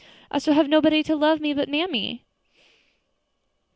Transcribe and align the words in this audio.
"I 0.31 0.39
shall 0.39 0.55
have 0.55 0.67
nobody 0.67 1.03
to 1.03 1.15
love 1.15 1.39
me 1.39 1.53
now 1.53 1.57
but 1.59 1.69
mammy." 1.69 2.25